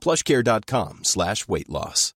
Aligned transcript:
plushcare.com 0.00 1.04
slash 1.04 1.48
weight 1.48 1.68
loss. 1.68 2.14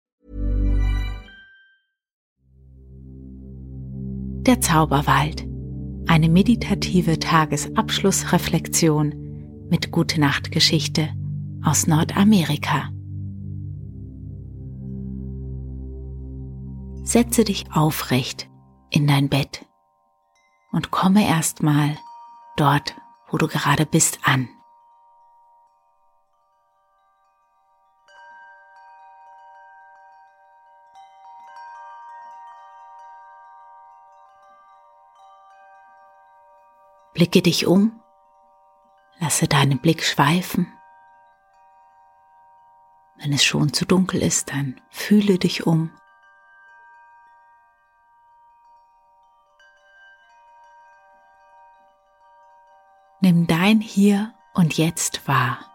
Der 4.45 4.59
Zauberwald. 4.59 5.47
Eine 6.05 6.27
meditative 6.27 7.17
Tagesabschlussreflexion 7.17 9.69
mit 9.69 9.91
Gute 9.91 10.19
Nacht 10.19 10.51
Geschichte 10.51 11.07
aus 11.63 11.87
Nordamerika. 11.87 12.89
Setze 17.03 17.45
dich 17.45 17.67
aufrecht 17.73 18.49
in 18.89 19.07
dein 19.07 19.29
Bett 19.29 19.65
und 20.73 20.91
komme 20.91 21.25
erstmal 21.25 21.97
dort, 22.57 22.95
wo 23.29 23.37
du 23.37 23.47
gerade 23.47 23.85
bist, 23.85 24.19
an. 24.23 24.49
Blicke 37.13 37.41
dich 37.41 37.67
um, 37.67 38.01
lasse 39.19 39.47
deinen 39.47 39.79
Blick 39.79 40.03
schweifen. 40.03 40.71
Wenn 43.17 43.31
es 43.33 43.43
schon 43.43 43.71
zu 43.71 43.85
dunkel 43.85 44.21
ist, 44.21 44.49
dann 44.49 44.81
fühle 44.89 45.37
dich 45.37 45.67
um. 45.67 45.91
Nimm 53.21 53.47
dein 53.47 53.79
Hier 53.79 54.33
und 54.53 54.77
Jetzt 54.77 55.27
wahr. 55.27 55.72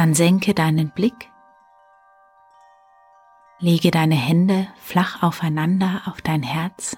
Dann 0.00 0.14
senke 0.14 0.54
deinen 0.54 0.92
Blick, 0.92 1.30
lege 3.58 3.90
deine 3.90 4.14
Hände 4.14 4.66
flach 4.78 5.22
aufeinander 5.22 6.04
auf 6.06 6.22
dein 6.22 6.42
Herz. 6.42 6.96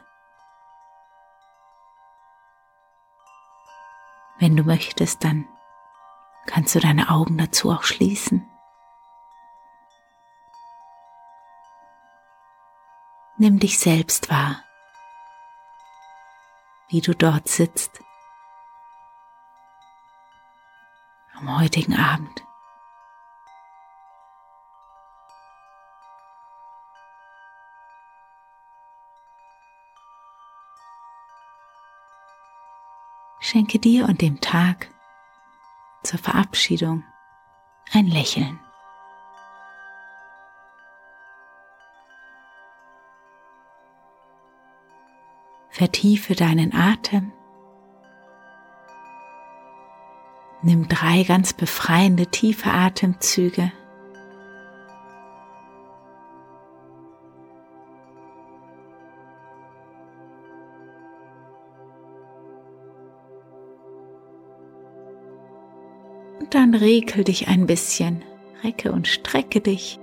Wenn 4.38 4.54
du 4.54 4.62
möchtest, 4.62 5.24
dann 5.24 5.48
kannst 6.46 6.76
du 6.76 6.78
deine 6.78 7.10
Augen 7.10 7.38
dazu 7.38 7.72
auch 7.72 7.82
schließen. 7.82 8.48
Nimm 13.36 13.58
dich 13.58 13.80
selbst 13.80 14.30
wahr, 14.30 14.62
wie 16.86 17.00
du 17.00 17.16
dort 17.16 17.48
sitzt 17.48 18.00
am 21.34 21.58
heutigen 21.58 21.98
Abend. 21.98 22.44
Schenke 33.52 33.78
dir 33.78 34.06
und 34.06 34.22
dem 34.22 34.40
Tag 34.40 34.88
zur 36.04 36.18
Verabschiedung 36.18 37.04
ein 37.92 38.06
Lächeln. 38.06 38.58
Vertiefe 45.68 46.34
deinen 46.34 46.74
Atem. 46.74 47.30
Nimm 50.62 50.88
drei 50.88 51.22
ganz 51.24 51.52
befreiende 51.52 52.28
tiefe 52.28 52.70
Atemzüge. 52.70 53.70
Regel 66.74 67.24
dich 67.24 67.48
ein 67.48 67.66
bisschen, 67.66 68.22
recke 68.62 68.92
und 68.92 69.08
strecke 69.08 69.60
dich. 69.60 69.98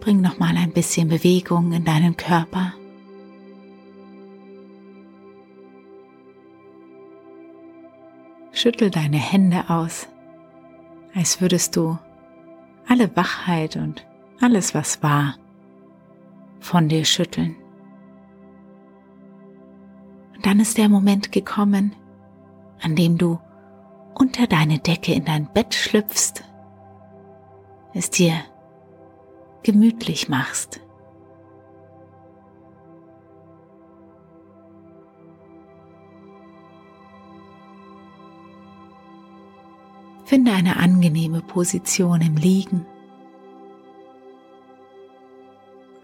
Bring 0.00 0.20
noch 0.20 0.38
mal 0.38 0.56
ein 0.56 0.72
bisschen 0.72 1.08
Bewegung 1.08 1.72
in 1.72 1.84
deinen 1.84 2.16
Körper. 2.16 2.72
Schüttel 8.52 8.90
deine 8.90 9.18
Hände 9.18 9.64
aus, 9.68 10.08
als 11.14 11.40
würdest 11.40 11.76
du 11.76 11.98
alle 12.88 13.14
Wachheit 13.16 13.76
und 13.76 14.04
alles, 14.40 14.74
was 14.74 15.02
war, 15.02 15.36
von 16.58 16.88
dir 16.88 17.04
schütteln. 17.04 17.54
Und 20.38 20.46
dann 20.46 20.60
ist 20.60 20.78
der 20.78 20.88
Moment 20.88 21.32
gekommen, 21.32 21.96
an 22.80 22.94
dem 22.94 23.18
du 23.18 23.40
unter 24.14 24.46
deine 24.46 24.78
Decke 24.78 25.12
in 25.12 25.24
dein 25.24 25.52
Bett 25.52 25.74
schlüpfst, 25.74 26.44
es 27.92 28.10
dir 28.10 28.34
gemütlich 29.64 30.28
machst. 30.28 30.80
Finde 40.24 40.52
eine 40.52 40.76
angenehme 40.76 41.42
Position 41.42 42.20
im 42.20 42.36
Liegen. 42.36 42.86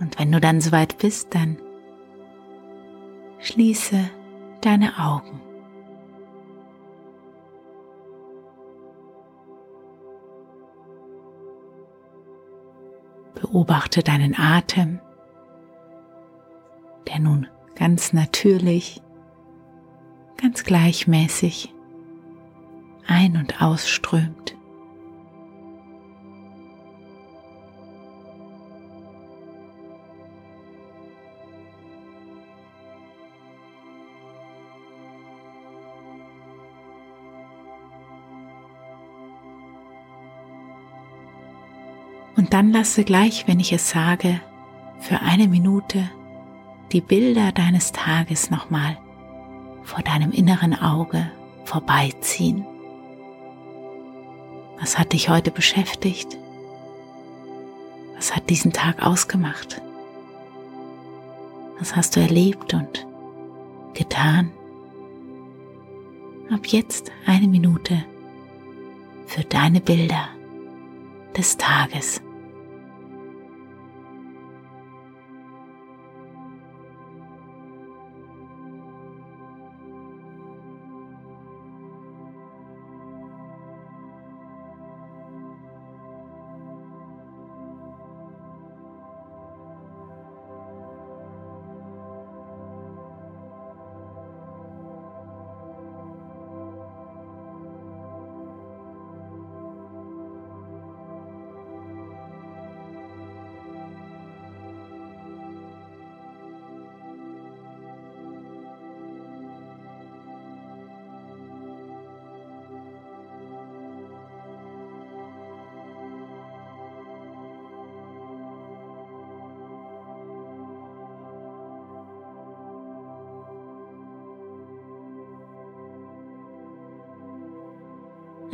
Und 0.01 0.19
wenn 0.19 0.33
du 0.33 0.41
dann 0.41 0.61
soweit 0.61 0.99
bist, 0.99 1.33
dann 1.37 1.57
schließe 3.39 4.11
deine 4.65 4.99
Augen. 4.99 5.41
Beobachte 13.35 14.03
deinen 14.03 14.35
Atem, 14.39 15.01
der 17.07 17.19
nun 17.21 17.47
ganz 17.75 18.13
natürlich, 18.13 19.03
ganz 20.41 20.65
gleichmäßig 20.65 21.75
ein- 23.07 23.37
und 23.37 23.61
ausströmt. 23.61 24.57
Dann 42.55 42.71
lasse 42.71 43.03
gleich, 43.03 43.49
wenn 43.49 43.59
ich 43.59 43.73
es 43.73 43.91
sage, 43.91 44.41
für 45.01 45.19
eine 45.23 45.49
Minute 45.49 46.09
die 46.93 47.01
Bilder 47.01 47.51
deines 47.51 47.91
Tages 47.91 48.49
nochmal 48.49 48.97
vor 49.83 50.03
deinem 50.03 50.31
inneren 50.31 50.73
Auge 50.81 51.29
vorbeiziehen. 51.65 52.65
Was 54.79 54.97
hat 54.97 55.15
dich 55.15 55.29
heute 55.29 55.51
beschäftigt? 55.51 56.39
Was 58.15 58.37
hat 58.37 58.49
diesen 58.49 58.73
Tag 58.73 59.05
ausgemacht? 59.05 59.83
Was 61.81 61.97
hast 61.97 62.15
du 62.15 62.21
erlebt 62.21 62.73
und 62.73 63.05
getan? 63.95 64.53
Ab 66.53 66.67
jetzt 66.67 67.11
eine 67.27 67.49
Minute 67.49 68.05
für 69.27 69.43
deine 69.43 69.81
Bilder 69.81 70.29
des 71.37 71.57
Tages. 71.57 72.24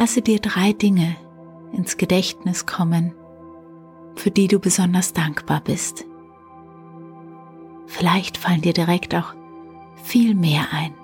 Lasse 0.01 0.23
dir 0.23 0.39
drei 0.39 0.73
Dinge 0.73 1.15
ins 1.73 1.99
Gedächtnis 1.99 2.65
kommen, 2.65 3.13
für 4.17 4.31
die 4.31 4.49
du 4.49 4.59
besonders 4.59 5.13
dankbar 5.13 5.61
bist. 5.61 6.07
Vielleicht 7.87 8.39
fallen 8.39 8.63
dir 8.63 8.73
direkt 8.73 9.15
auch 9.15 9.35
viel 10.03 10.35
mehr 10.35 10.69
ein. 10.73 10.95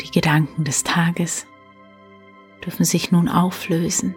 Die 0.00 0.10
Gedanken 0.10 0.64
des 0.64 0.82
Tages 0.82 1.46
dürfen 2.68 2.84
sich 2.84 3.10
nun 3.10 3.30
auflösen. 3.30 4.14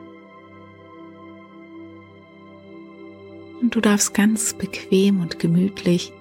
Und 3.62 3.74
du 3.74 3.80
darfst 3.80 4.14
ganz 4.14 4.54
bequem 4.54 5.22
und 5.22 5.40
gemütlich 5.40 6.12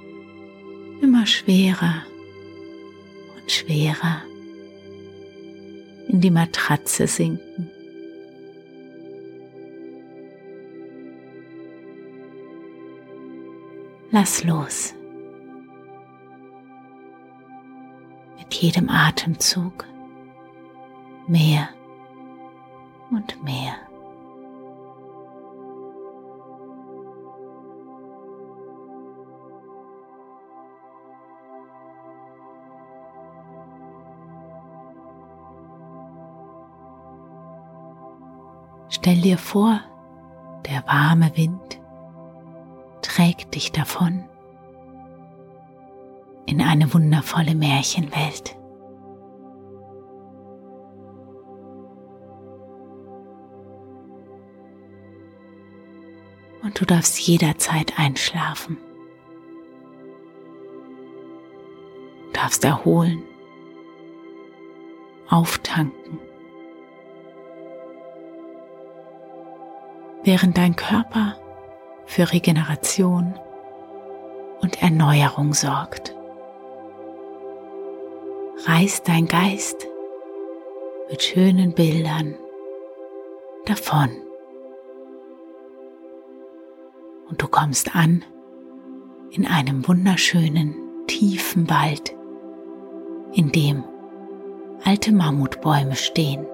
immer 1.02 1.26
schwerer 1.26 2.04
und 3.36 3.50
schwerer 3.50 4.22
in 6.06 6.20
die 6.20 6.30
Matratze 6.30 7.08
sinken. 7.08 7.68
Lass 14.12 14.44
los. 14.44 14.94
Mit 18.38 18.54
jedem 18.54 18.88
Atemzug 18.88 19.84
mehr 21.26 21.70
und 23.20 23.42
mehr. 23.42 23.74
Stell 38.88 39.20
dir 39.20 39.38
vor, 39.38 39.80
der 40.66 40.84
warme 40.86 41.36
Wind 41.36 41.80
trägt 43.02 43.54
dich 43.54 43.72
davon 43.72 44.24
in 46.46 46.60
eine 46.60 46.92
wundervolle 46.92 47.54
Märchenwelt. 47.54 48.59
Du 56.80 56.86
darfst 56.86 57.20
jederzeit 57.20 57.98
einschlafen. 57.98 58.78
Du 62.26 62.32
darfst 62.32 62.64
erholen, 62.64 63.22
auftanken. 65.28 66.18
Während 70.24 70.56
dein 70.56 70.74
Körper 70.74 71.36
für 72.06 72.32
Regeneration 72.32 73.38
und 74.62 74.82
Erneuerung 74.82 75.52
sorgt. 75.52 76.16
Reißt 78.64 79.06
dein 79.06 79.26
Geist 79.26 79.86
mit 81.10 81.22
schönen 81.22 81.74
Bildern 81.74 82.36
davon 83.66 84.10
und 87.30 87.40
du 87.40 87.46
kommst 87.46 87.94
an 87.94 88.24
in 89.30 89.46
einem 89.46 89.86
wunderschönen, 89.86 90.74
tiefen 91.06 91.70
Wald, 91.70 92.14
in 93.32 93.52
dem 93.52 93.84
alte 94.84 95.12
Mammutbäume 95.12 95.94
stehen. 95.94 96.44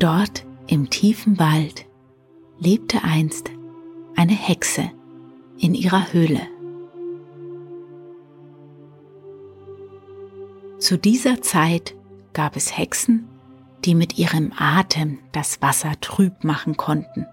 Dort 0.00 0.46
im 0.66 0.88
tiefen 0.88 1.38
Wald 1.38 1.84
lebte 2.58 3.04
einst 3.04 3.50
eine 4.16 4.32
Hexe 4.32 4.90
in 5.58 5.74
ihrer 5.74 6.14
Höhle. 6.14 6.40
Zu 10.78 10.96
dieser 10.96 11.42
Zeit 11.42 11.94
gab 12.32 12.56
es 12.56 12.78
Hexen, 12.78 13.28
die 13.84 13.94
mit 13.94 14.16
ihrem 14.16 14.54
Atem 14.56 15.18
das 15.32 15.60
Wasser 15.60 15.92
trüb 16.00 16.44
machen 16.44 16.78
konnten. 16.78 17.26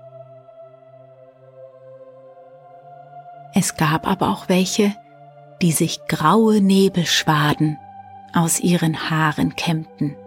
Es 3.54 3.78
gab 3.78 4.06
aber 4.06 4.28
auch 4.30 4.50
welche, 4.50 4.94
die 5.62 5.72
sich 5.72 6.02
graue 6.10 6.60
Nebelschwaden 6.60 7.78
aus 8.34 8.60
ihren 8.60 9.10
Haaren 9.10 9.56
kämmten. 9.56 10.18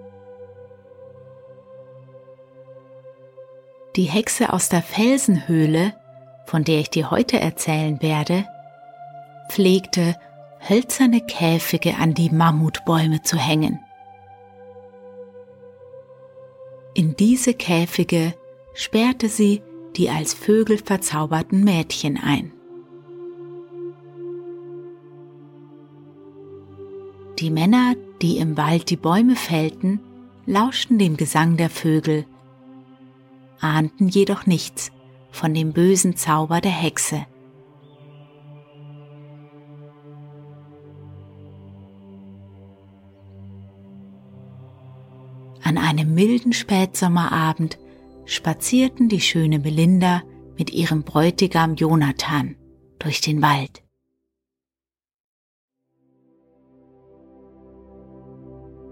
Die 3.96 4.04
Hexe 4.04 4.52
aus 4.52 4.68
der 4.68 4.82
Felsenhöhle, 4.82 5.94
von 6.46 6.62
der 6.62 6.78
ich 6.78 6.90
dir 6.90 7.10
heute 7.10 7.40
erzählen 7.40 8.00
werde, 8.00 8.46
pflegte 9.50 10.16
hölzerne 10.68 11.20
Käfige 11.20 11.96
an 11.96 12.14
die 12.14 12.30
Mammutbäume 12.30 13.22
zu 13.22 13.36
hängen. 13.36 13.80
In 16.94 17.16
diese 17.16 17.54
Käfige 17.54 18.34
sperrte 18.74 19.28
sie 19.28 19.62
die 19.96 20.08
als 20.08 20.34
Vögel 20.34 20.78
verzauberten 20.78 21.64
Mädchen 21.64 22.16
ein. 22.16 22.52
Die 27.40 27.50
Männer, 27.50 27.94
die 28.22 28.38
im 28.38 28.56
Wald 28.56 28.90
die 28.90 28.96
Bäume 28.96 29.34
fällten, 29.34 30.00
lauschten 30.46 30.98
dem 30.98 31.16
Gesang 31.16 31.56
der 31.56 31.70
Vögel, 31.70 32.26
ahnten 33.60 34.08
jedoch 34.08 34.46
nichts 34.46 34.90
von 35.30 35.54
dem 35.54 35.72
bösen 35.72 36.16
Zauber 36.16 36.60
der 36.60 36.72
Hexe. 36.72 37.26
An 45.62 45.78
einem 45.78 46.14
milden 46.14 46.52
Spätsommerabend 46.52 47.78
spazierten 48.24 49.08
die 49.08 49.20
schöne 49.20 49.58
Melinda 49.58 50.22
mit 50.58 50.72
ihrem 50.72 51.04
Bräutigam 51.04 51.74
Jonathan 51.74 52.56
durch 52.98 53.20
den 53.20 53.40
Wald. 53.40 53.82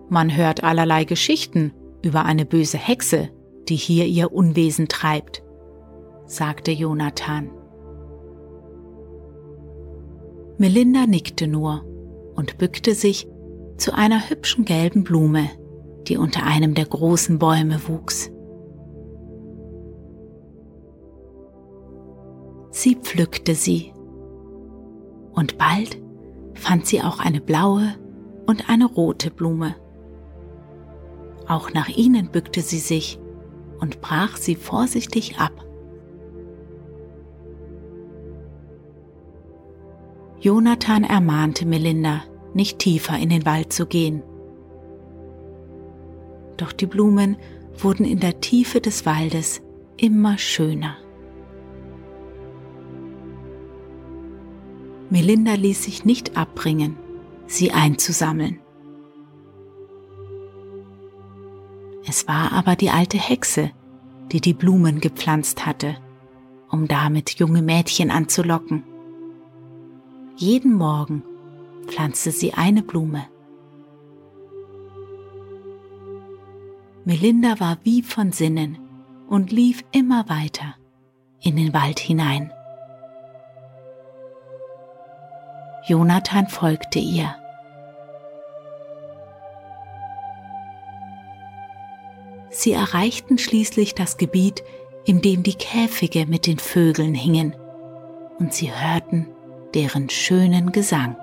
Man 0.09 0.35
hört 0.35 0.63
allerlei 0.65 1.05
Geschichten 1.05 1.73
über 2.03 2.25
eine 2.25 2.47
böse 2.47 2.79
Hexe, 2.79 3.31
die 3.69 3.77
hier 3.77 4.07
ihr 4.07 4.33
Unwesen 4.33 4.89
treibt, 4.89 5.43
sagte 6.27 6.71
Jonathan. 6.71 7.51
Melinda 10.59 11.07
nickte 11.07 11.47
nur 11.47 11.85
und 12.35 12.59
bückte 12.59 12.95
sich 12.95 13.29
zu 13.77 13.95
einer 13.95 14.29
hübschen 14.29 14.65
gelben 14.65 15.05
Blume, 15.05 15.49
die 16.09 16.17
unter 16.17 16.45
einem 16.45 16.75
der 16.75 16.87
großen 16.87 17.39
Bäume 17.39 17.81
wuchs. 17.87 18.31
Sie 22.71 22.97
pflückte 22.97 23.55
sie 23.55 23.93
und 25.33 25.59
bald 25.59 26.01
fand 26.55 26.87
sie 26.87 27.03
auch 27.03 27.21
eine 27.21 27.41
blaue 27.41 27.95
und 28.47 28.69
eine 28.69 28.87
rote 28.87 29.31
Blume. 29.31 29.77
Auch 31.47 31.73
nach 31.73 31.89
ihnen 31.89 32.31
bückte 32.31 32.61
sie 32.61 32.79
sich 32.79 33.21
und 33.81 34.01
brach 34.01 34.37
sie 34.37 34.55
vorsichtig 34.55 35.39
ab. 35.39 35.65
Jonathan 40.41 41.03
ermahnte 41.05 41.67
Melinda, 41.67 42.23
nicht 42.55 42.79
tiefer 42.79 43.19
in 43.19 43.29
den 43.29 43.45
Wald 43.45 43.73
zu 43.73 43.87
gehen. 43.87 44.23
Doch 46.57 46.73
die 46.73 46.87
Blumen 46.87 47.37
wurden 47.77 48.05
in 48.05 48.21
der 48.21 48.41
Tiefe 48.41 48.81
des 48.81 49.05
Waldes 49.07 49.63
immer 49.97 50.39
schöner. 50.39 50.97
Melinda 55.11 55.55
ließ 55.55 55.85
sich 55.85 56.05
nicht 56.05 56.37
abbringen, 56.37 56.97
sie 57.47 57.73
einzusammeln. 57.73 58.61
Es 62.09 62.27
war 62.27 62.53
aber 62.53 62.75
die 62.75 62.89
alte 62.89 63.19
Hexe, 63.19 63.71
die 64.33 64.41
die 64.41 64.55
Blumen 64.55 64.99
gepflanzt 65.01 65.67
hatte, 65.67 65.99
um 66.71 66.89
damit 66.89 67.39
junge 67.39 67.61
Mädchen 67.61 68.11
anzulocken. 68.11 68.83
Jeden 70.37 70.73
Morgen 70.73 71.23
pflanzte 71.87 72.31
sie 72.31 72.55
eine 72.55 72.83
Blume. 72.83 73.27
Melinda 77.05 77.61
war 77.61 77.77
wie 77.83 78.03
von 78.03 78.33
Sinnen 78.33 78.79
und 79.29 79.53
lief 79.53 79.85
immer 79.93 80.31
weiter 80.31 80.77
in 81.43 81.57
den 81.57 81.75
Wald 81.75 81.99
hinein. 81.99 82.51
Jonathan 85.87 86.49
folgte 86.49 87.01
ihr. 87.01 87.35
Sie 92.59 92.73
erreichten 92.73 93.39
schließlich 93.39 93.95
das 93.95 94.17
Gebiet, 94.17 94.65
in 95.05 95.23
dem 95.23 95.45
die 95.45 95.55
Käfige 95.55 96.27
mit 96.27 96.49
den 96.49 96.59
Vögeln 96.59 97.15
hingen, 97.15 97.55
und 98.41 98.53
sie 98.53 98.73
hörten 98.73 99.29
deren 99.75 100.11
schönen 100.11 100.73
Gesang. 100.73 101.17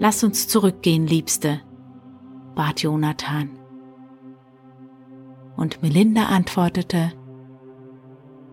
Lass 0.00 0.24
uns 0.24 0.48
zurückgehen, 0.48 1.06
Liebste, 1.06 1.60
bat 2.56 2.82
Jonathan. 2.82 3.50
Und 5.56 5.84
Melinda 5.84 6.24
antwortete, 6.24 7.12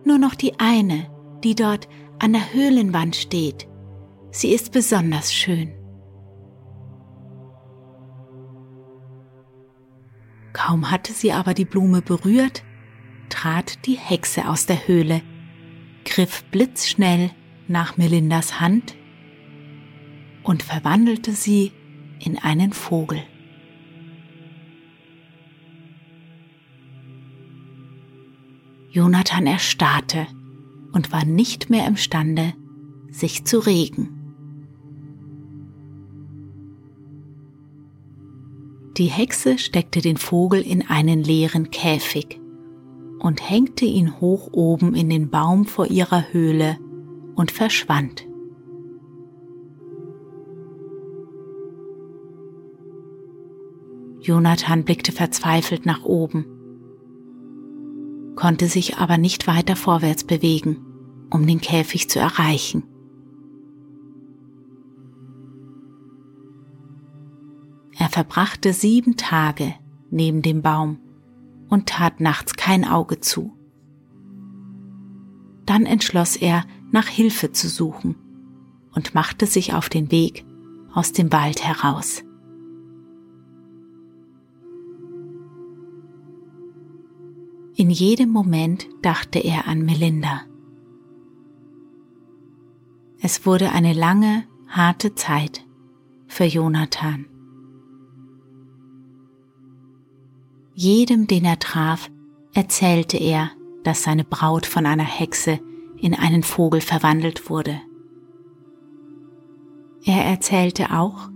nur 0.04 0.18
noch 0.18 0.36
die 0.36 0.60
eine, 0.60 1.10
die 1.42 1.56
dort 1.56 1.88
an 2.20 2.32
der 2.32 2.52
Höhlenwand 2.52 3.16
steht. 3.16 3.66
Sie 4.30 4.52
ist 4.52 4.70
besonders 4.70 5.34
schön. 5.34 5.79
Kaum 10.70 10.88
hatte 10.92 11.12
sie 11.12 11.32
aber 11.32 11.52
die 11.52 11.64
Blume 11.64 12.00
berührt, 12.00 12.62
trat 13.28 13.86
die 13.86 13.98
Hexe 13.98 14.48
aus 14.48 14.66
der 14.66 14.86
Höhle, 14.86 15.20
griff 16.04 16.44
blitzschnell 16.44 17.32
nach 17.66 17.96
Melindas 17.96 18.60
Hand 18.60 18.94
und 20.44 20.62
verwandelte 20.62 21.32
sie 21.32 21.72
in 22.20 22.38
einen 22.38 22.72
Vogel. 22.72 23.20
Jonathan 28.92 29.48
erstarrte 29.48 30.28
und 30.92 31.10
war 31.10 31.24
nicht 31.24 31.68
mehr 31.68 31.88
imstande, 31.88 32.52
sich 33.10 33.44
zu 33.44 33.58
regen. 33.58 34.19
Die 39.00 39.06
Hexe 39.06 39.56
steckte 39.56 40.02
den 40.02 40.18
Vogel 40.18 40.60
in 40.60 40.86
einen 40.86 41.24
leeren 41.24 41.70
Käfig 41.70 42.38
und 43.18 43.48
hängte 43.48 43.86
ihn 43.86 44.20
hoch 44.20 44.50
oben 44.52 44.94
in 44.94 45.08
den 45.08 45.30
Baum 45.30 45.64
vor 45.64 45.86
ihrer 45.86 46.34
Höhle 46.34 46.76
und 47.34 47.50
verschwand. 47.50 48.28
Jonathan 54.20 54.84
blickte 54.84 55.12
verzweifelt 55.12 55.86
nach 55.86 56.04
oben, 56.04 56.44
konnte 58.36 58.66
sich 58.66 58.98
aber 58.98 59.16
nicht 59.16 59.46
weiter 59.46 59.76
vorwärts 59.76 60.24
bewegen, 60.24 60.76
um 61.30 61.46
den 61.46 61.62
Käfig 61.62 62.10
zu 62.10 62.18
erreichen. 62.18 62.82
Verbrachte 68.10 68.72
sieben 68.72 69.16
Tage 69.16 69.74
neben 70.10 70.42
dem 70.42 70.62
Baum 70.62 70.98
und 71.68 71.86
tat 71.88 72.20
nachts 72.20 72.54
kein 72.54 72.84
Auge 72.84 73.20
zu. 73.20 73.56
Dann 75.64 75.86
entschloss 75.86 76.36
er, 76.36 76.64
nach 76.90 77.06
Hilfe 77.06 77.52
zu 77.52 77.68
suchen 77.68 78.16
und 78.94 79.14
machte 79.14 79.46
sich 79.46 79.74
auf 79.74 79.88
den 79.88 80.10
Weg 80.10 80.44
aus 80.92 81.12
dem 81.12 81.32
Wald 81.32 81.64
heraus. 81.64 82.24
In 87.76 87.88
jedem 87.88 88.30
Moment 88.30 88.88
dachte 89.00 89.38
er 89.38 89.68
an 89.68 89.84
Melinda. 89.84 90.42
Es 93.22 93.46
wurde 93.46 93.70
eine 93.70 93.92
lange, 93.92 94.44
harte 94.68 95.14
Zeit 95.14 95.64
für 96.26 96.44
Jonathan. 96.44 97.29
Jedem, 100.74 101.26
den 101.26 101.44
er 101.44 101.58
traf, 101.58 102.10
erzählte 102.54 103.16
er, 103.16 103.50
dass 103.84 104.02
seine 104.02 104.24
Braut 104.24 104.66
von 104.66 104.86
einer 104.86 105.04
Hexe 105.04 105.60
in 105.96 106.14
einen 106.14 106.42
Vogel 106.42 106.80
verwandelt 106.80 107.50
wurde. 107.50 107.80
Er 110.04 110.24
erzählte 110.24 110.92
auch, 110.92 111.30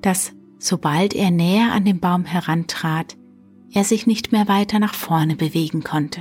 dass 0.00 0.32
sobald 0.58 1.14
er 1.14 1.30
näher 1.30 1.72
an 1.72 1.84
den 1.84 2.00
Baum 2.00 2.24
herantrat, 2.24 3.16
er 3.72 3.84
sich 3.84 4.06
nicht 4.06 4.32
mehr 4.32 4.48
weiter 4.48 4.78
nach 4.78 4.94
vorne 4.94 5.36
bewegen 5.36 5.82
konnte. 5.82 6.20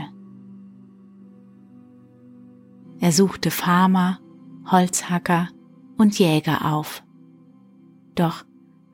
Er 3.00 3.12
suchte 3.12 3.52
Farmer, 3.52 4.20
Holzhacker 4.66 5.50
und 5.98 6.18
Jäger 6.18 6.74
auf. 6.74 7.04
Doch 8.16 8.46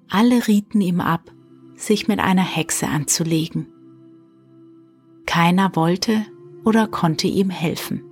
alle 0.09 0.47
rieten 0.47 0.81
ihm 0.81 0.99
ab, 0.99 1.31
sich 1.79 2.07
mit 2.07 2.19
einer 2.19 2.43
Hexe 2.43 2.87
anzulegen. 2.87 3.67
Keiner 5.25 5.75
wollte 5.75 6.25
oder 6.63 6.87
konnte 6.87 7.27
ihm 7.27 7.49
helfen. 7.49 8.03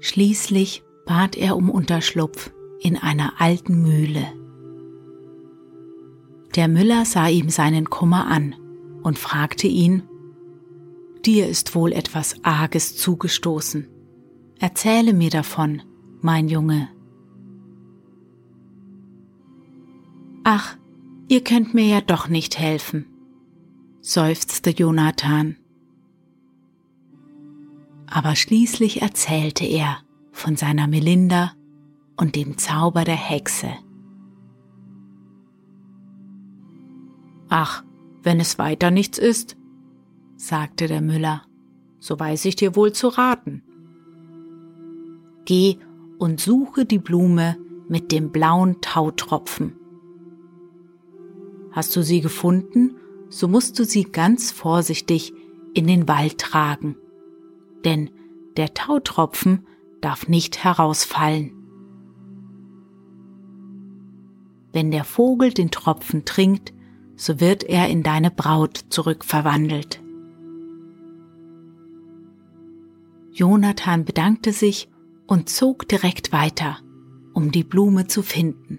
Schließlich 0.00 0.84
bat 1.06 1.36
er 1.36 1.56
um 1.56 1.70
Unterschlupf 1.70 2.52
in 2.80 2.96
einer 2.96 3.40
alten 3.40 3.82
Mühle. 3.82 4.24
Der 6.54 6.68
Müller 6.68 7.04
sah 7.04 7.26
ihm 7.26 7.48
seinen 7.48 7.90
Kummer 7.90 8.28
an 8.28 8.54
und 9.02 9.18
fragte 9.18 9.66
ihn, 9.66 10.04
Dir 11.24 11.48
ist 11.48 11.74
wohl 11.74 11.92
etwas 11.92 12.44
Arges 12.44 12.96
zugestoßen. 12.96 13.88
Erzähle 14.58 15.14
mir 15.14 15.30
davon, 15.30 15.82
mein 16.20 16.48
Junge. 16.48 16.88
Ach, 20.44 20.76
ihr 21.28 21.42
könnt 21.42 21.72
mir 21.72 21.86
ja 21.86 22.00
doch 22.02 22.28
nicht 22.28 22.58
helfen, 22.58 23.06
seufzte 24.02 24.70
Jonathan. 24.70 25.56
Aber 28.06 28.36
schließlich 28.36 29.00
erzählte 29.00 29.64
er 29.64 29.98
von 30.30 30.56
seiner 30.56 30.86
Melinda 30.86 31.52
und 32.18 32.36
dem 32.36 32.58
Zauber 32.58 33.04
der 33.04 33.16
Hexe. 33.16 33.70
Ach, 37.48 37.82
wenn 38.22 38.40
es 38.40 38.58
weiter 38.58 38.90
nichts 38.90 39.16
ist, 39.16 39.56
sagte 40.36 40.86
der 40.86 41.00
Müller, 41.00 41.42
so 41.98 42.18
weiß 42.18 42.44
ich 42.44 42.56
dir 42.56 42.76
wohl 42.76 42.92
zu 42.92 43.08
raten. 43.08 43.62
Geh 45.44 45.78
und 46.18 46.40
suche 46.40 46.84
die 46.84 46.98
Blume 46.98 47.56
mit 47.88 48.12
dem 48.12 48.30
blauen 48.30 48.80
Tautropfen. 48.80 49.76
Hast 51.72 51.94
du 51.96 52.02
sie 52.02 52.20
gefunden, 52.20 52.96
so 53.28 53.48
musst 53.48 53.78
du 53.78 53.84
sie 53.84 54.04
ganz 54.04 54.52
vorsichtig 54.52 55.32
in 55.74 55.86
den 55.86 56.06
Wald 56.06 56.38
tragen, 56.38 56.96
denn 57.84 58.10
der 58.56 58.74
Tautropfen 58.74 59.66
darf 60.00 60.28
nicht 60.28 60.62
herausfallen. 60.62 61.52
Wenn 64.72 64.90
der 64.90 65.04
Vogel 65.04 65.52
den 65.52 65.70
Tropfen 65.70 66.24
trinkt, 66.24 66.72
so 67.16 67.40
wird 67.40 67.64
er 67.64 67.88
in 67.88 68.02
deine 68.02 68.30
Braut 68.30 68.84
zurückverwandelt. 68.88 70.03
Jonathan 73.34 74.04
bedankte 74.04 74.52
sich 74.52 74.88
und 75.26 75.48
zog 75.48 75.88
direkt 75.88 76.30
weiter, 76.30 76.76
um 77.32 77.50
die 77.50 77.64
Blume 77.64 78.06
zu 78.06 78.22
finden. 78.22 78.78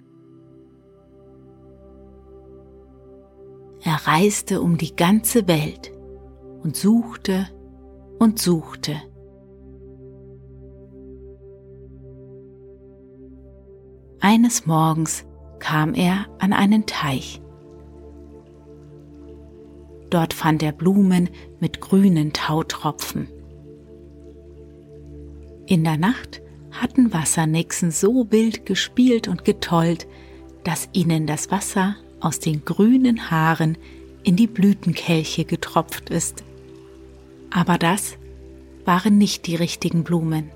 Er 3.82 4.08
reiste 4.08 4.62
um 4.62 4.78
die 4.78 4.96
ganze 4.96 5.50
Welt 5.50 5.92
und 6.64 6.78
suchte 6.78 7.50
und 8.18 8.40
suchte. 8.40 8.94
Eines 14.22 14.66
Morgens 14.66 15.26
kam 15.60 15.94
er 15.94 16.28
an 16.40 16.54
einen 16.54 16.86
Teich. 16.86 17.42
Dort 20.10 20.34
fand 20.34 20.64
er 20.64 20.72
Blumen 20.72 21.30
mit 21.60 21.82
grünen 21.82 22.32
Tautropfen. 22.32 23.35
In 25.68 25.84
der 25.84 25.98
Nacht 25.98 26.42
hatten 26.72 27.12
Wassernixen 27.12 27.92
so 27.92 28.28
wild 28.30 28.66
gespielt 28.66 29.28
und 29.28 29.46
getollt, 29.46 30.08
dass 30.64 30.90
ihnen 30.94 31.26
das 31.26 31.50
Wasser 31.50 31.96
aus 32.20 32.40
den 32.40 32.66
grünen 32.66 33.32
Haaren 33.32 33.78
in 34.24 34.36
die 34.36 34.48
Blütenkelche 34.48 35.46
getropft 35.46 36.10
ist. 36.10 36.44
Aber 37.52 37.78
das 37.78 38.18
waren 38.84 39.18
nicht 39.18 39.48
die 39.48 39.56
richtigen 39.56 40.04
Blumen. 40.04 40.52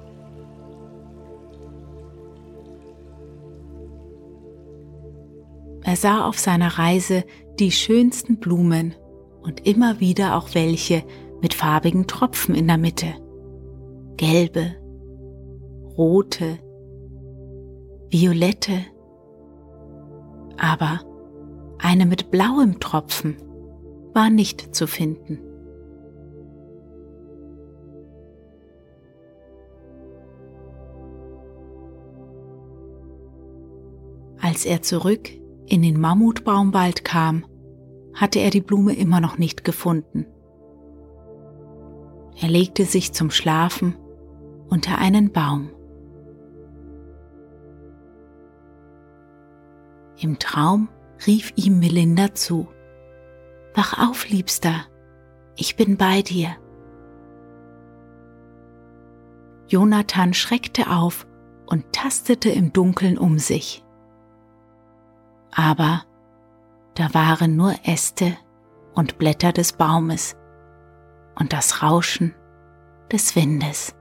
Er 5.84 5.96
sah 5.96 6.26
auf 6.26 6.38
seiner 6.38 6.78
Reise 6.78 7.24
die 7.60 7.72
schönsten 7.72 8.38
Blumen 8.38 8.94
und 9.42 9.66
immer 9.66 10.00
wieder 10.00 10.36
auch 10.36 10.54
welche 10.54 11.04
mit 11.42 11.54
farbigen 11.54 12.06
Tropfen 12.06 12.54
in 12.54 12.68
der 12.68 12.78
Mitte. 12.78 13.16
Gelbe, 14.18 14.76
rote, 15.98 16.60
violette, 18.10 18.86
aber 20.58 21.02
eine 21.80 22.06
mit 22.06 22.32
blauem 22.32 22.80
Tropfen 22.80 23.38
war 24.14 24.30
nicht 24.30 24.76
zu 24.76 24.88
finden. 24.88 25.40
Als 34.42 34.66
er 34.66 34.82
zurück 34.82 35.30
in 35.68 35.82
den 35.82 36.00
Mammutbaumwald 36.00 37.06
kam, 37.06 37.46
hatte 38.14 38.40
er 38.40 38.50
die 38.50 38.62
Blume 38.62 38.94
immer 38.94 39.22
noch 39.22 39.38
nicht 39.38 39.64
gefunden. 39.64 40.26
Er 42.42 42.50
legte 42.50 42.86
sich 42.86 43.14
zum 43.14 43.32
Schlafen 43.32 43.96
unter 44.70 44.98
einen 44.98 45.32
Baum. 45.32 45.70
Im 50.22 50.38
Traum 50.38 50.90
rief 51.26 51.54
ihm 51.56 51.80
Melinda 51.80 52.34
zu. 52.36 52.68
Wach 53.74 54.10
auf, 54.10 54.28
Liebster, 54.28 54.86
ich 55.56 55.76
bin 55.78 55.96
bei 55.96 56.22
dir. 56.22 56.56
Jonathan 59.70 60.34
schreckte 60.34 60.90
auf 60.90 61.26
und 61.68 61.94
tastete 61.94 62.50
im 62.50 62.74
Dunkeln 62.74 63.18
um 63.18 63.40
sich. 63.40 63.86
Aber 65.52 66.04
da 66.96 67.14
waren 67.14 67.56
nur 67.56 67.76
Äste 67.84 68.36
und 68.96 69.20
Blätter 69.20 69.54
des 69.54 69.74
Baumes 69.74 70.36
und 71.36 71.54
das 71.54 71.82
Rauschen 71.82 72.36
des 73.12 73.36
Windes. 73.36 73.96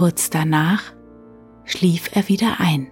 Kurz 0.00 0.30
danach 0.30 0.94
schlief 1.64 2.08
er 2.16 2.26
wieder 2.26 2.54
ein. 2.58 2.88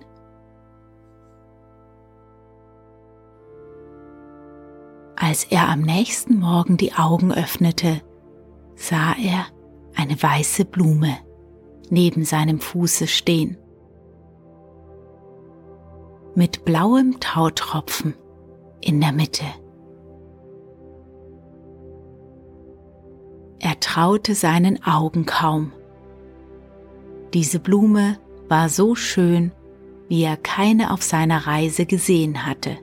Als 5.17 5.45
er 5.45 5.71
am 5.71 5.81
nächsten 5.81 6.39
Morgen 6.39 6.77
die 6.77 6.93
Augen 6.93 7.33
öffnete, 7.33 8.03
sah 8.75 9.15
er 9.15 9.47
eine 9.97 10.23
weiße 10.23 10.67
Blume 10.67 11.17
neben 11.89 12.27
seinem 12.27 12.61
Fuße 12.61 13.07
stehen. 13.07 13.57
Mit 16.35 16.67
blauem 16.67 17.21
Tautropfen 17.21 18.13
in 18.83 19.01
der 19.01 19.13
Mitte. 19.13 19.47
Er 23.61 23.81
traute 23.81 24.35
seinen 24.35 24.85
Augen 24.85 25.25
kaum. 25.25 25.73
Diese 27.35 27.61
Blume 27.61 28.19
war 28.49 28.69
so 28.69 28.95
schön, 28.95 29.53
wie 30.09 30.23
er 30.23 30.37
keine 30.37 30.93
auf 30.93 31.03
seiner 31.03 31.47
Reise 31.47 31.85
gesehen 31.85 32.47
hatte. 32.47 32.79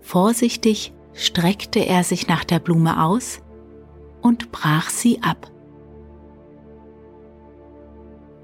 Vorsichtig 0.00 0.92
streckte 1.14 1.80
er 1.80 2.04
sich 2.04 2.28
nach 2.28 2.44
der 2.44 2.60
Blume 2.60 3.02
aus 3.02 3.40
und 4.20 4.52
brach 4.52 4.90
sie 4.90 5.22
ab. 5.22 5.50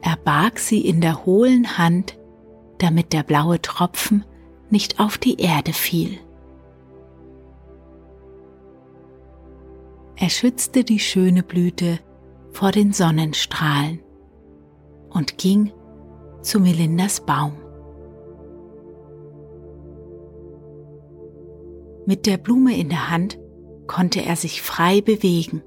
Er 0.01 0.16
barg 0.16 0.59
sie 0.59 0.87
in 0.87 1.01
der 1.01 1.24
hohlen 1.24 1.79
Hand, 1.79 2.18
damit 2.79 3.12
der 3.12 3.22
blaue 3.22 3.61
Tropfen 3.61 4.24
nicht 4.70 5.01
auf 5.01 5.18
die 5.18 5.40
Erde 5.40 5.72
fiel. 5.72 6.18
Er 10.16 10.31
schützte 10.31 10.83
die 10.83 10.98
schöne 10.98 11.42
Blüte 11.42 12.01
vor 12.59 12.73
den 12.73 12.92
Sonnenstrahlen 12.92 14.01
und 15.11 15.38
ging 15.38 15.73
zu 16.42 16.59
Melindas 16.59 17.21
Baum. 17.21 17.53
Mit 22.05 22.27
der 22.27 22.37
Blume 22.37 22.77
in 22.77 22.88
der 22.88 23.12
Hand 23.12 23.38
konnte 23.87 24.23
er 24.23 24.35
sich 24.35 24.61
frei 24.61 25.01
bewegen. 25.01 25.62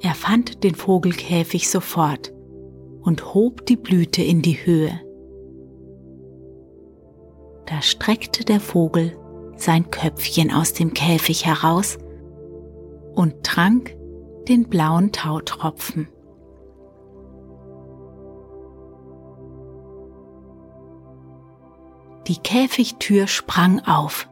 Er 0.00 0.14
fand 0.14 0.64
den 0.64 0.74
Vogelkäfig 0.74 1.68
sofort 1.68 2.32
und 3.02 3.34
hob 3.34 3.66
die 3.66 3.76
Blüte 3.76 4.22
in 4.22 4.40
die 4.40 4.64
Höhe. 4.64 4.98
Da 7.66 7.82
streckte 7.82 8.46
der 8.46 8.60
Vogel 8.60 9.12
sein 9.58 9.90
Köpfchen 9.90 10.50
aus 10.50 10.72
dem 10.72 10.94
Käfig 10.94 11.44
heraus 11.44 11.98
und 13.14 13.44
trank 13.44 13.96
den 14.48 14.68
blauen 14.68 15.12
Tautropfen. 15.12 16.08
Die 22.28 22.38
Käfigtür 22.38 23.26
sprang 23.26 23.80
auf 23.80 24.28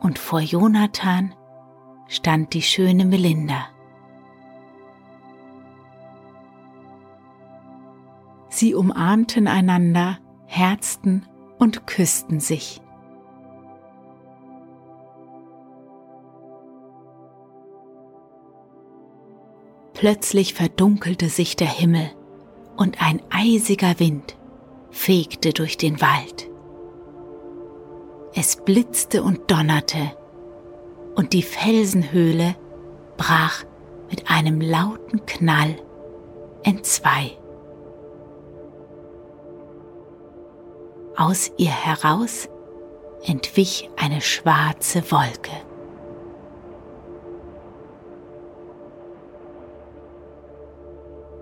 und 0.00 0.18
vor 0.18 0.40
Jonathan 0.40 1.34
stand 2.08 2.54
die 2.54 2.62
schöne 2.62 3.04
Melinda. 3.04 3.66
Sie 8.48 8.74
umarmten 8.74 9.48
einander, 9.48 10.18
herzten 10.46 11.26
und 11.58 11.86
küssten 11.86 12.40
sich. 12.40 12.83
Plötzlich 19.94 20.54
verdunkelte 20.54 21.28
sich 21.28 21.56
der 21.56 21.68
Himmel 21.68 22.10
und 22.76 23.00
ein 23.00 23.22
eisiger 23.30 23.98
Wind 24.00 24.36
fegte 24.90 25.52
durch 25.52 25.76
den 25.76 26.00
Wald. 26.00 26.50
Es 28.34 28.56
blitzte 28.56 29.22
und 29.22 29.50
donnerte 29.50 30.16
und 31.14 31.32
die 31.32 31.42
Felsenhöhle 31.42 32.56
brach 33.16 33.64
mit 34.10 34.28
einem 34.28 34.60
lauten 34.60 35.24
Knall 35.26 35.76
entzwei. 36.64 37.38
Aus 41.16 41.52
ihr 41.56 41.70
heraus 41.70 42.48
entwich 43.24 43.88
eine 43.96 44.20
schwarze 44.20 45.08
Wolke. 45.12 45.52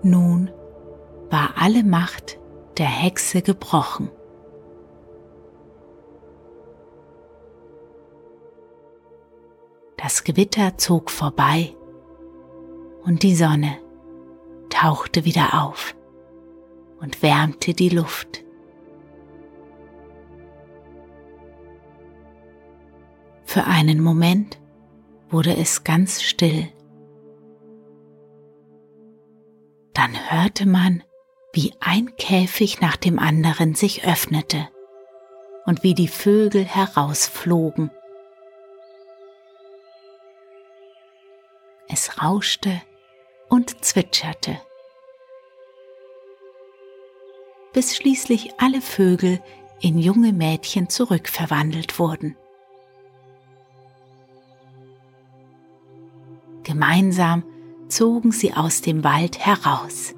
Nun 0.03 0.51
war 1.29 1.53
alle 1.57 1.83
Macht 1.83 2.37
der 2.77 2.87
Hexe 2.87 3.41
gebrochen. 3.41 4.11
Das 9.95 10.25
Gewitter 10.25 10.77
zog 10.77 11.09
vorbei 11.09 11.73
und 13.05 13.23
die 13.23 13.35
Sonne 13.35 13.77
tauchte 14.69 15.23
wieder 15.23 15.63
auf 15.63 15.95
und 16.99 17.21
wärmte 17.23 17.73
die 17.73 17.89
Luft. 17.89 18.43
Für 23.45 23.63
einen 23.63 24.01
Moment 24.01 24.59
wurde 25.29 25.55
es 25.55 25.85
ganz 25.85 26.21
still. 26.21 26.67
Dann 29.93 30.31
hörte 30.31 30.65
man, 30.65 31.03
wie 31.53 31.73
ein 31.79 32.15
Käfig 32.17 32.81
nach 32.81 32.95
dem 32.95 33.19
anderen 33.19 33.75
sich 33.75 34.05
öffnete 34.05 34.67
und 35.65 35.83
wie 35.83 35.93
die 35.93 36.07
Vögel 36.07 36.65
herausflogen 36.65 37.91
Es 41.95 42.23
rauschte 42.23 42.81
und 43.49 43.85
zwitscherte, 43.85 44.59
bis 47.71 47.95
schließlich 47.95 48.59
alle 48.59 48.81
Vögel 48.81 49.39
in 49.79 49.99
junge 49.99 50.33
Mädchen 50.33 50.89
zurückverwandelt 50.89 51.99
wurden. 51.99 52.35
Gemeinsam 56.63 57.43
zogen 57.93 58.31
sie 58.31 58.53
aus 58.53 58.81
dem 58.81 59.03
Wald 59.03 59.37
heraus. 59.39 60.15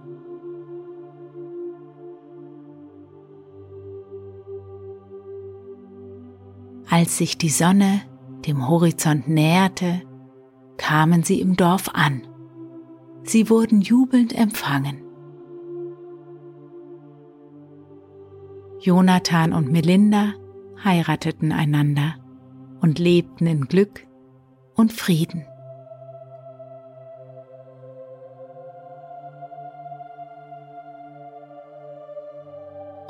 Als 6.89 7.17
sich 7.17 7.37
die 7.37 7.49
Sonne 7.49 8.01
dem 8.45 8.67
Horizont 8.69 9.27
näherte, 9.27 10.01
kamen 10.77 11.23
sie 11.23 11.41
im 11.41 11.57
Dorf 11.57 11.89
an. 11.93 12.21
Sie 13.23 13.49
wurden 13.49 13.81
jubelnd 13.81 14.33
empfangen. 14.33 15.01
Jonathan 18.79 19.51
und 19.51 19.71
Melinda 19.71 20.33
heirateten 20.83 21.51
einander 21.51 22.15
und 22.81 22.99
lebten 22.99 23.47
in 23.47 23.65
Glück 23.65 24.05
und 24.75 24.93
Frieden. 24.93 25.43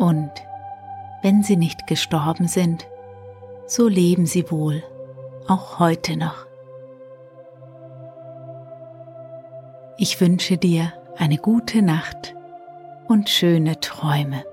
Und 0.06 0.30
wenn 1.24 1.42
sie 1.42 1.56
nicht 1.56 1.88
gestorben 1.88 2.48
sind, 2.48 2.86
so 3.66 3.88
leben 3.88 4.28
sie 4.28 4.52
wohl 4.52 4.84
auch 5.48 5.80
heute 5.80 6.16
noch. 6.16 6.46
Ich 9.98 10.22
wünsche 10.22 10.58
dir 10.58 10.94
eine 11.18 11.38
gute 11.38 11.82
Nacht 11.82 12.36
und 13.08 13.30
schöne 13.30 13.80
Träume. 13.80 14.46